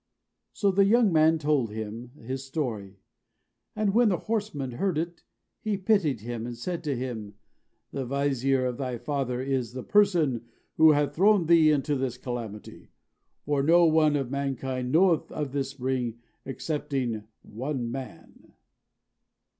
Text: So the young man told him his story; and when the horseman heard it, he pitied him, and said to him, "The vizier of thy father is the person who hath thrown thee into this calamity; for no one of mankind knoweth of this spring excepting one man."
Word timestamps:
So 0.53 0.71
the 0.71 0.85
young 0.85 1.13
man 1.13 1.37
told 1.37 1.69
him 1.69 2.09
his 2.17 2.43
story; 2.43 2.97
and 3.75 3.93
when 3.93 4.09
the 4.09 4.17
horseman 4.17 4.71
heard 4.71 4.97
it, 4.97 5.21
he 5.59 5.77
pitied 5.77 6.21
him, 6.21 6.47
and 6.47 6.57
said 6.57 6.83
to 6.85 6.95
him, 6.95 7.35
"The 7.91 8.07
vizier 8.07 8.65
of 8.65 8.77
thy 8.79 8.97
father 8.97 9.39
is 9.43 9.73
the 9.73 9.83
person 9.83 10.45
who 10.77 10.93
hath 10.93 11.13
thrown 11.13 11.45
thee 11.45 11.69
into 11.69 11.95
this 11.95 12.17
calamity; 12.17 12.89
for 13.45 13.61
no 13.61 13.85
one 13.85 14.15
of 14.15 14.31
mankind 14.31 14.91
knoweth 14.91 15.31
of 15.31 15.51
this 15.51 15.69
spring 15.69 16.17
excepting 16.47 17.23
one 17.43 17.91
man." 17.91 18.53